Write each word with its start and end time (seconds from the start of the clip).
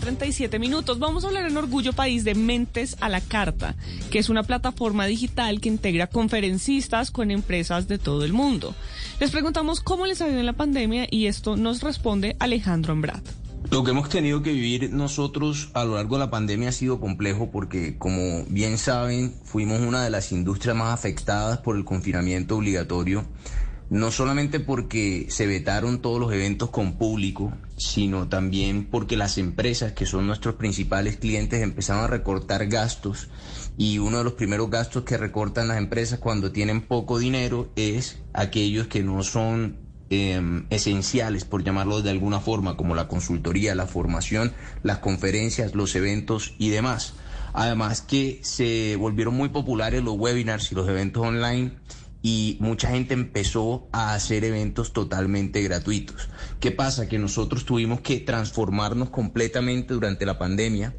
Mañana 0.00 0.18
37 0.18 0.58
minutos. 0.58 0.98
Vamos 0.98 1.24
a 1.24 1.28
hablar 1.28 1.46
en 1.46 1.56
Orgullo 1.56 1.92
País 1.92 2.24
de 2.24 2.34
Mentes 2.34 2.96
a 3.00 3.08
la 3.08 3.20
Carta, 3.20 3.76
que 4.10 4.18
es 4.18 4.30
una 4.30 4.42
plataforma 4.42 5.04
digital 5.06 5.60
que 5.60 5.68
integra 5.68 6.06
conferencistas 6.06 7.10
con 7.10 7.30
empresas 7.30 7.86
de 7.86 7.98
todo 7.98 8.24
el 8.24 8.32
mundo. 8.32 8.74
Les 9.20 9.30
preguntamos 9.30 9.80
cómo 9.80 10.06
les 10.06 10.22
ha 10.22 10.28
ido 10.28 10.40
en 10.40 10.46
la 10.46 10.54
pandemia 10.54 11.06
y 11.10 11.26
esto 11.26 11.56
nos 11.56 11.82
responde 11.82 12.36
Alejandro 12.38 12.92
Ambrat. 12.92 13.22
Lo 13.70 13.84
que 13.84 13.90
hemos 13.90 14.08
tenido 14.08 14.42
que 14.42 14.52
vivir 14.52 14.90
nosotros 14.90 15.70
a 15.74 15.84
lo 15.84 15.96
largo 15.96 16.16
de 16.16 16.20
la 16.20 16.30
pandemia 16.30 16.70
ha 16.70 16.72
sido 16.72 16.98
complejo 16.98 17.50
porque, 17.50 17.98
como 17.98 18.44
bien 18.48 18.78
saben, 18.78 19.34
fuimos 19.44 19.80
una 19.80 20.02
de 20.02 20.10
las 20.10 20.32
industrias 20.32 20.76
más 20.76 20.94
afectadas 20.94 21.58
por 21.58 21.76
el 21.76 21.84
confinamiento 21.84 22.56
obligatorio, 22.56 23.26
no 23.90 24.12
solamente 24.12 24.60
porque 24.60 25.26
se 25.30 25.48
vetaron 25.48 26.00
todos 26.00 26.20
los 26.20 26.32
eventos 26.32 26.70
con 26.70 26.96
público, 26.96 27.52
sino 27.76 28.28
también 28.28 28.86
porque 28.86 29.16
las 29.16 29.36
empresas, 29.36 29.92
que 29.92 30.06
son 30.06 30.28
nuestros 30.28 30.54
principales 30.54 31.16
clientes, 31.16 31.60
empezaron 31.60 32.04
a 32.04 32.06
recortar 32.06 32.68
gastos 32.68 33.28
y 33.76 33.98
uno 33.98 34.18
de 34.18 34.24
los 34.24 34.34
primeros 34.34 34.70
gastos 34.70 35.02
que 35.02 35.16
recortan 35.18 35.66
las 35.66 35.78
empresas 35.78 36.20
cuando 36.20 36.52
tienen 36.52 36.82
poco 36.82 37.18
dinero 37.18 37.68
es 37.74 38.20
aquellos 38.32 38.86
que 38.86 39.02
no 39.02 39.24
son 39.24 39.78
eh, 40.08 40.40
esenciales, 40.70 41.44
por 41.44 41.64
llamarlo 41.64 42.00
de 42.00 42.10
alguna 42.10 42.38
forma, 42.38 42.76
como 42.76 42.94
la 42.94 43.08
consultoría, 43.08 43.74
la 43.74 43.86
formación, 43.86 44.52
las 44.84 44.98
conferencias, 44.98 45.74
los 45.74 45.96
eventos 45.96 46.54
y 46.58 46.70
demás. 46.70 47.14
Además 47.52 48.02
que 48.02 48.38
se 48.42 48.94
volvieron 48.94 49.34
muy 49.34 49.48
populares 49.48 50.04
los 50.04 50.14
webinars 50.16 50.70
y 50.70 50.76
los 50.76 50.88
eventos 50.88 51.26
online 51.26 51.72
y 52.22 52.58
mucha 52.60 52.90
gente 52.90 53.14
empezó 53.14 53.88
a 53.92 54.14
hacer 54.14 54.44
eventos 54.44 54.92
totalmente 54.92 55.62
gratuitos. 55.62 56.28
¿Qué 56.60 56.70
pasa? 56.70 57.08
Que 57.08 57.18
nosotros 57.18 57.64
tuvimos 57.64 58.00
que 58.00 58.20
transformarnos 58.20 59.10
completamente 59.10 59.94
durante 59.94 60.26
la 60.26 60.38
pandemia 60.38 60.94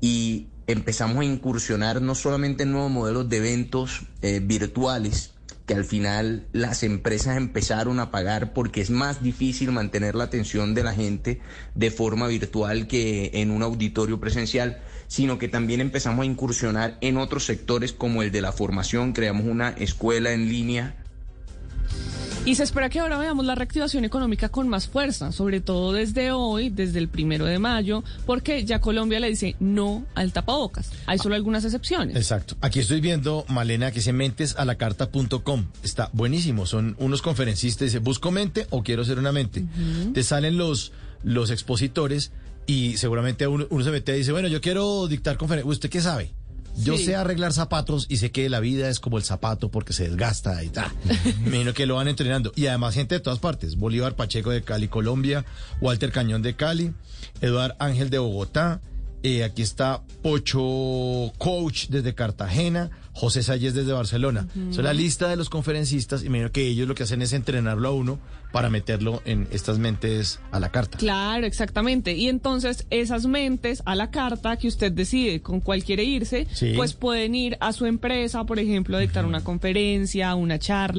y 0.00 0.48
empezamos 0.66 1.18
a 1.18 1.24
incursionar 1.24 2.02
no 2.02 2.14
solamente 2.14 2.64
en 2.64 2.72
nuevos 2.72 2.90
modelos 2.90 3.28
de 3.28 3.38
eventos 3.38 4.02
eh, 4.22 4.40
virtuales, 4.42 5.32
que 5.66 5.74
al 5.74 5.84
final 5.84 6.46
las 6.52 6.82
empresas 6.84 7.36
empezaron 7.36 7.98
a 7.98 8.10
pagar 8.10 8.52
porque 8.52 8.80
es 8.80 8.90
más 8.90 9.22
difícil 9.22 9.72
mantener 9.72 10.14
la 10.14 10.24
atención 10.24 10.74
de 10.74 10.84
la 10.84 10.94
gente 10.94 11.40
de 11.74 11.90
forma 11.90 12.28
virtual 12.28 12.86
que 12.86 13.30
en 13.34 13.50
un 13.50 13.62
auditorio 13.62 14.20
presencial, 14.20 14.80
sino 15.08 15.38
que 15.38 15.48
también 15.48 15.80
empezamos 15.80 16.22
a 16.22 16.26
incursionar 16.26 16.96
en 17.00 17.16
otros 17.16 17.44
sectores 17.44 17.92
como 17.92 18.22
el 18.22 18.30
de 18.30 18.42
la 18.42 18.52
formación, 18.52 19.12
creamos 19.12 19.46
una 19.46 19.70
escuela 19.70 20.32
en 20.32 20.48
línea 20.48 20.94
Y 22.46 22.54
se 22.54 22.62
espera 22.62 22.88
que 22.88 23.00
ahora 23.00 23.18
veamos 23.18 23.44
la 23.44 23.56
reactivación 23.56 24.04
económica 24.04 24.48
con 24.50 24.68
más 24.68 24.86
fuerza, 24.86 25.32
sobre 25.32 25.60
todo 25.60 25.92
desde 25.92 26.30
hoy, 26.30 26.70
desde 26.70 27.00
el 27.00 27.08
primero 27.08 27.44
de 27.44 27.58
mayo, 27.58 28.04
porque 28.24 28.64
ya 28.64 28.80
Colombia 28.80 29.18
le 29.18 29.28
dice 29.28 29.56
no 29.58 30.06
al 30.14 30.32
tapabocas. 30.32 30.92
Hay 31.06 31.18
solo 31.18 31.34
algunas 31.34 31.64
excepciones. 31.64 32.14
Exacto. 32.14 32.56
Aquí 32.60 32.78
estoy 32.78 33.00
viendo, 33.00 33.44
Malena, 33.48 33.90
que 33.90 33.96
dice 33.96 34.12
mentesalacarta.com. 34.12 35.66
Está 35.82 36.08
buenísimo. 36.12 36.66
Son 36.66 36.94
unos 37.00 37.20
conferencistas. 37.20 37.86
Dice, 37.86 37.98
busco 37.98 38.30
mente 38.30 38.68
o 38.70 38.84
quiero 38.84 39.04
ser 39.04 39.18
una 39.18 39.32
mente. 39.32 39.64
Te 40.14 40.22
salen 40.22 40.56
los, 40.56 40.92
los 41.24 41.50
expositores 41.50 42.30
y 42.64 42.96
seguramente 42.96 43.48
uno, 43.48 43.66
uno 43.70 43.84
se 43.84 43.90
mete 43.90 44.14
y 44.14 44.18
dice, 44.18 44.30
bueno, 44.30 44.46
yo 44.46 44.60
quiero 44.60 45.08
dictar 45.08 45.36
conferencia. 45.36 45.68
¿Usted 45.68 45.90
qué 45.90 46.00
sabe? 46.00 46.32
Yo 46.78 46.96
Sí. 46.96 47.06
sé 47.06 47.16
arreglar 47.16 47.52
zapatos 47.52 48.06
y 48.08 48.18
sé 48.18 48.30
que 48.30 48.48
la 48.48 48.60
vida 48.60 48.88
es 48.88 49.00
como 49.00 49.16
el 49.18 49.24
zapato 49.24 49.70
porque 49.70 49.92
se 49.92 50.04
desgasta 50.08 50.62
y 50.62 50.68
tal. 50.68 50.90
Me 51.40 51.48
imagino 51.48 51.72
que 51.74 51.86
lo 51.86 51.96
van 51.96 52.08
entrenando. 52.08 52.52
Y 52.54 52.66
además 52.66 52.94
gente 52.94 53.14
de 53.16 53.20
todas 53.20 53.38
partes. 53.38 53.76
Bolívar 53.76 54.14
Pacheco 54.14 54.50
de 54.50 54.62
Cali, 54.62 54.88
Colombia. 54.88 55.44
Walter 55.80 56.12
Cañón 56.12 56.42
de 56.42 56.54
Cali. 56.54 56.92
Eduard 57.40 57.74
Ángel 57.78 58.10
de 58.10 58.18
Bogotá. 58.18 58.80
Eh, 59.26 59.44
aquí 59.44 59.62
está 59.62 60.02
Pocho 60.22 61.32
Coach 61.38 61.86
desde 61.88 62.14
Cartagena. 62.14 62.90
José 63.12 63.42
Salles 63.42 63.72
desde 63.72 63.92
Barcelona. 63.94 64.46
Esa 64.70 64.80
es 64.82 64.84
la 64.84 64.92
lista 64.92 65.26
de 65.28 65.36
los 65.36 65.48
conferencistas. 65.48 66.20
Y 66.22 66.28
me 66.28 66.36
imagino 66.36 66.52
que 66.52 66.66
ellos 66.66 66.86
lo 66.86 66.94
que 66.94 67.04
hacen 67.04 67.22
es 67.22 67.32
entrenarlo 67.32 67.88
a 67.88 67.92
uno 67.92 68.18
para 68.52 68.68
meterlo 68.68 69.22
en 69.24 69.48
estas 69.50 69.78
mentes 69.78 70.38
a 70.50 70.60
la 70.60 70.70
carta. 70.70 70.98
Claro, 70.98 71.46
exactamente. 71.46 72.12
Y 72.12 72.28
entonces 72.28 72.86
esas 72.90 73.24
mentes 73.24 73.82
a 73.86 73.94
la 73.94 74.10
carta 74.10 74.58
que 74.58 74.68
usted 74.68 74.92
decide 74.92 75.40
con 75.40 75.60
cuál 75.60 75.82
quiere 75.82 76.04
irse, 76.04 76.46
Sí. 76.52 76.74
pues 76.76 76.92
pueden 76.92 77.34
ir 77.34 77.56
a 77.60 77.72
su 77.72 77.86
empresa, 77.86 78.44
por 78.44 78.58
ejemplo, 78.58 78.98
a 78.98 79.00
dictar 79.00 79.24
una 79.24 79.42
conferencia, 79.42 80.34
una 80.34 80.58
charla. 80.58 80.98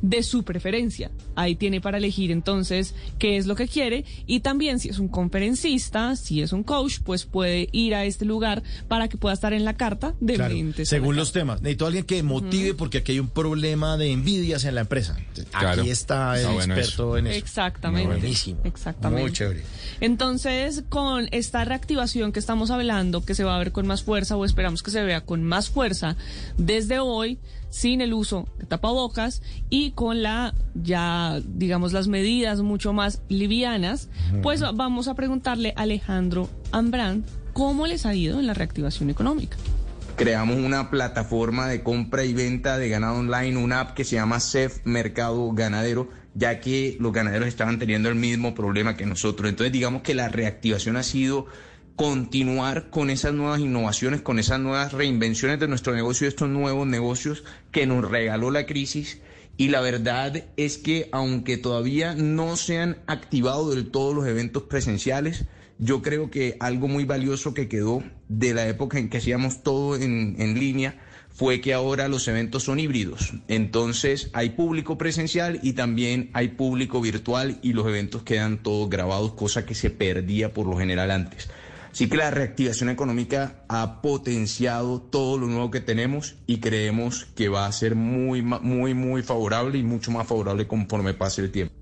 De 0.00 0.22
su 0.22 0.42
preferencia. 0.42 1.10
Ahí 1.34 1.54
tiene 1.54 1.80
para 1.80 1.98
elegir 1.98 2.30
entonces 2.30 2.94
qué 3.18 3.36
es 3.36 3.46
lo 3.46 3.54
que 3.54 3.68
quiere 3.68 4.04
y 4.26 4.40
también 4.40 4.78
si 4.78 4.88
es 4.88 4.98
un 4.98 5.08
conferencista, 5.08 6.16
si 6.16 6.42
es 6.42 6.52
un 6.52 6.62
coach, 6.62 6.98
pues 7.04 7.24
puede 7.24 7.68
ir 7.72 7.94
a 7.94 8.04
este 8.04 8.24
lugar 8.24 8.62
para 8.88 9.08
que 9.08 9.16
pueda 9.16 9.34
estar 9.34 9.52
en 9.52 9.64
la 9.64 9.76
carta 9.76 10.14
de 10.20 10.34
Claro, 10.34 10.54
según 10.84 11.16
los 11.16 11.32
temas. 11.32 11.62
Necesito 11.62 11.84
a 11.84 11.88
alguien 11.88 12.04
que 12.04 12.22
motive 12.22 12.74
porque 12.74 12.98
aquí 12.98 13.12
hay 13.12 13.20
un 13.20 13.28
problema 13.28 13.96
de 13.96 14.10
envidias 14.10 14.64
en 14.64 14.74
la 14.74 14.82
empresa. 14.82 15.16
Claro. 15.50 15.82
Aquí 15.82 15.90
está 15.90 16.40
el 16.40 16.46
bueno 16.46 16.74
experto 16.76 17.16
en 17.16 17.26
eso. 17.26 17.38
Exactamente. 17.38 18.08
Buenísimo. 18.08 18.60
Exactamente. 18.64 19.22
Muy 19.22 19.32
chévere. 19.32 19.62
Entonces, 20.00 20.84
con 20.88 21.28
esta 21.30 21.64
reactivación 21.64 22.32
que 22.32 22.38
estamos 22.38 22.70
hablando, 22.70 23.24
que 23.24 23.34
se 23.34 23.44
va 23.44 23.56
a 23.56 23.58
ver 23.58 23.72
con 23.72 23.86
más 23.86 24.02
fuerza 24.02 24.36
o 24.36 24.44
esperamos 24.44 24.82
que 24.82 24.90
se 24.90 25.02
vea 25.02 25.22
con 25.22 25.42
más 25.42 25.70
fuerza 25.70 26.16
desde 26.56 26.98
hoy, 26.98 27.38
sin 27.72 28.02
el 28.02 28.12
uso 28.12 28.46
de 28.58 28.66
tapabocas 28.66 29.42
y 29.70 29.92
con 29.92 30.22
la 30.22 30.54
ya, 30.74 31.40
digamos, 31.44 31.94
las 31.94 32.06
medidas 32.06 32.60
mucho 32.60 32.92
más 32.92 33.22
livianas, 33.30 34.10
pues 34.42 34.60
vamos 34.74 35.08
a 35.08 35.14
preguntarle 35.14 35.72
a 35.74 35.82
Alejandro 35.82 36.50
Ambrán 36.70 37.24
cómo 37.54 37.86
les 37.86 38.04
ha 38.04 38.14
ido 38.14 38.38
en 38.38 38.46
la 38.46 38.52
reactivación 38.52 39.08
económica. 39.08 39.56
Creamos 40.16 40.56
una 40.56 40.90
plataforma 40.90 41.66
de 41.66 41.82
compra 41.82 42.24
y 42.24 42.34
venta 42.34 42.76
de 42.76 42.90
ganado 42.90 43.16
online, 43.16 43.56
una 43.56 43.80
app 43.80 43.94
que 43.94 44.04
se 44.04 44.16
llama 44.16 44.38
CEF 44.38 44.84
Mercado 44.84 45.50
Ganadero, 45.52 46.10
ya 46.34 46.60
que 46.60 46.98
los 47.00 47.12
ganaderos 47.12 47.48
estaban 47.48 47.78
teniendo 47.78 48.10
el 48.10 48.16
mismo 48.16 48.54
problema 48.54 48.98
que 48.98 49.06
nosotros. 49.06 49.48
Entonces 49.48 49.72
digamos 49.72 50.02
que 50.02 50.14
la 50.14 50.28
reactivación 50.28 50.98
ha 50.98 51.02
sido 51.02 51.46
continuar 51.96 52.90
con 52.90 53.10
esas 53.10 53.34
nuevas 53.34 53.60
innovaciones, 53.60 54.22
con 54.22 54.38
esas 54.38 54.60
nuevas 54.60 54.92
reinvenciones 54.92 55.60
de 55.60 55.68
nuestro 55.68 55.94
negocio, 55.94 56.26
estos 56.26 56.48
nuevos 56.48 56.86
negocios 56.86 57.44
que 57.70 57.86
nos 57.86 58.08
regaló 58.08 58.50
la 58.50 58.66
crisis. 58.66 59.20
Y 59.56 59.68
la 59.68 59.80
verdad 59.80 60.44
es 60.56 60.78
que 60.78 61.08
aunque 61.12 61.58
todavía 61.58 62.14
no 62.14 62.56
se 62.56 62.78
han 62.78 62.96
activado 63.06 63.70
del 63.70 63.90
todo 63.90 64.14
los 64.14 64.26
eventos 64.26 64.64
presenciales, 64.64 65.44
yo 65.78 66.00
creo 66.00 66.30
que 66.30 66.56
algo 66.60 66.88
muy 66.88 67.04
valioso 67.04 67.54
que 67.54 67.68
quedó 67.68 68.02
de 68.28 68.54
la 68.54 68.66
época 68.66 68.98
en 68.98 69.10
que 69.10 69.18
hacíamos 69.18 69.62
todo 69.62 69.96
en, 69.96 70.36
en 70.38 70.58
línea 70.58 70.96
fue 71.28 71.60
que 71.60 71.74
ahora 71.74 72.08
los 72.08 72.28
eventos 72.28 72.64
son 72.64 72.78
híbridos. 72.78 73.32
Entonces 73.48 74.30
hay 74.32 74.50
público 74.50 74.98
presencial 74.98 75.60
y 75.62 75.72
también 75.72 76.30
hay 76.34 76.48
público 76.48 77.00
virtual 77.00 77.58
y 77.62 77.72
los 77.72 77.86
eventos 77.86 78.22
quedan 78.22 78.62
todos 78.62 78.88
grabados, 78.88 79.32
cosa 79.32 79.66
que 79.66 79.74
se 79.74 79.90
perdía 79.90 80.52
por 80.52 80.66
lo 80.66 80.76
general 80.76 81.10
antes. 81.10 81.48
Así 81.92 82.08
que 82.08 82.16
la 82.16 82.30
reactivación 82.30 82.88
económica 82.88 83.64
ha 83.68 84.00
potenciado 84.00 85.02
todo 85.02 85.36
lo 85.36 85.46
nuevo 85.46 85.70
que 85.70 85.82
tenemos 85.82 86.36
y 86.46 86.58
creemos 86.58 87.26
que 87.36 87.50
va 87.50 87.66
a 87.66 87.72
ser 87.72 87.96
muy, 87.96 88.40
muy, 88.40 88.94
muy 88.94 89.22
favorable 89.22 89.76
y 89.76 89.82
mucho 89.82 90.10
más 90.10 90.26
favorable 90.26 90.66
conforme 90.66 91.12
pase 91.12 91.42
el 91.42 91.52
tiempo. 91.52 91.81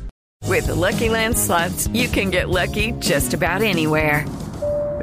With 0.46 0.66
the 0.66 0.75
Lucky 0.75 1.08
Land 1.08 1.37
you 1.93 2.08
can 2.08 2.31
get 2.31 2.49
lucky 2.49 2.93
just 3.00 3.34
about 3.34 3.62
anywhere. 3.62 4.25